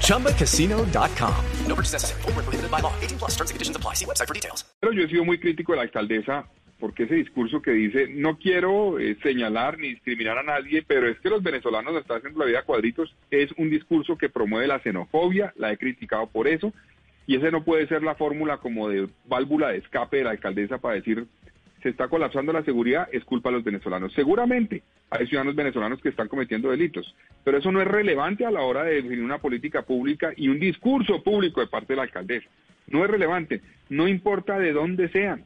[0.00, 1.34] ChumbaCasino.com.
[1.66, 2.22] No purchase necessary.
[2.22, 2.94] Full prohibited by law.
[3.02, 3.94] 18 plus terms and conditions apply.
[3.94, 4.64] See website for details.
[4.80, 6.46] Pero yo he sido muy crítico de la alcaldesa
[6.78, 11.18] porque ese discurso que dice no quiero eh, señalar ni discriminar a nadie, pero es
[11.20, 14.80] que los venezolanos están haciendo la vida a cuadritos, es un discurso que promueve la
[14.80, 16.72] xenofobia, la he criticado por eso,
[17.26, 20.78] y ese no puede ser la fórmula como de válvula de escape de la alcaldesa
[20.78, 21.26] para decir
[21.84, 24.10] se está colapsando la seguridad, es culpa de los venezolanos.
[24.14, 28.62] Seguramente hay ciudadanos venezolanos que están cometiendo delitos, pero eso no es relevante a la
[28.62, 32.48] hora de definir una política pública y un discurso público de parte de la alcaldesa.
[32.86, 33.60] No es relevante,
[33.90, 35.44] no importa de dónde sean,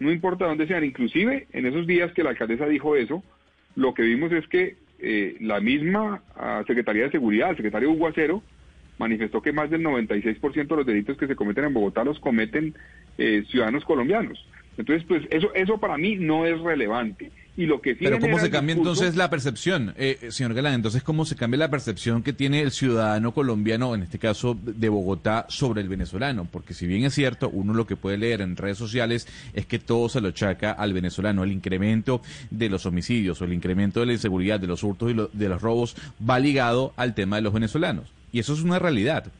[0.00, 0.84] no importa de dónde sean.
[0.84, 3.22] Inclusive en esos días que la alcaldesa dijo eso,
[3.74, 8.42] lo que vimos es que eh, la misma uh, Secretaría de Seguridad, el secretario Hugo
[8.96, 12.74] manifestó que más del 96% de los delitos que se cometen en Bogotá los cometen
[13.18, 14.42] eh, ciudadanos colombianos.
[14.78, 17.30] Entonces, pues eso, eso para mí no es relevante.
[17.56, 20.74] Y lo que sí Pero ¿cómo se cambia entonces la percepción, eh, señor Galán?
[20.74, 24.88] Entonces, ¿cómo se cambia la percepción que tiene el ciudadano colombiano, en este caso de
[24.90, 26.46] Bogotá, sobre el venezolano?
[26.50, 29.78] Porque si bien es cierto, uno lo que puede leer en redes sociales es que
[29.78, 31.44] todo se lo chaca al venezolano.
[31.44, 35.14] El incremento de los homicidios o el incremento de la inseguridad, de los hurtos y
[35.14, 35.96] lo, de los robos
[36.28, 38.12] va ligado al tema de los venezolanos.
[38.32, 39.32] Y eso es una realidad.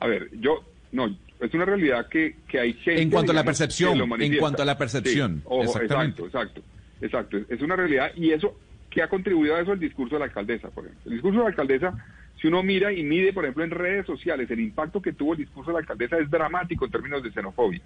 [0.00, 0.64] A ver, yo,
[0.96, 3.02] no, es una realidad que, que hay gente...
[3.02, 5.36] En cuanto a la percepción, en cuanto a la percepción.
[5.36, 6.22] Sí, ojo, Exactamente.
[6.22, 7.54] Exacto, exacto, exacto.
[7.54, 8.58] Es una realidad y eso,
[8.90, 9.74] ¿qué ha contribuido a eso?
[9.74, 11.02] El discurso de la alcaldesa, por ejemplo.
[11.04, 11.92] El discurso de la alcaldesa,
[12.40, 15.40] si uno mira y mide, por ejemplo, en redes sociales, el impacto que tuvo el
[15.40, 17.82] discurso de la alcaldesa es dramático en términos de xenofobia.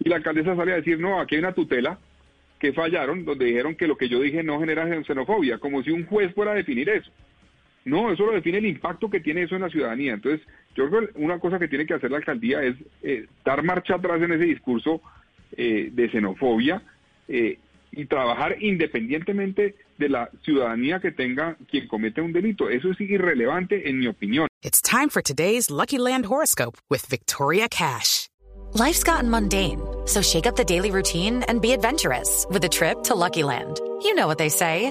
[0.00, 1.98] Y la alcaldesa sale a decir, no, aquí hay una tutela
[2.60, 6.04] que fallaron, donde dijeron que lo que yo dije no genera xenofobia, como si un
[6.04, 7.10] juez fuera a definir eso.
[7.84, 10.14] No, eso lo define el impacto que tiene eso en la ciudadanía.
[10.14, 13.62] Entonces, yo creo que una cosa que tiene que hacer la alcaldía es eh, dar
[13.62, 15.02] marcha atrás en ese discurso
[15.56, 16.82] eh, de xenofobia
[17.28, 17.58] eh,
[17.92, 22.68] y trabajar independientemente de la ciudadanía que tenga quien comete un delito.
[22.68, 24.48] Eso es irrelevante en mi opinión.
[24.62, 28.28] It's time for today's Lucky Land horoscope with Victoria Cash.
[28.72, 33.04] Life's gotten mundane, so shake up the daily routine and be adventurous with a trip
[33.04, 33.80] to Lucky Land.
[34.02, 34.90] You know what they say.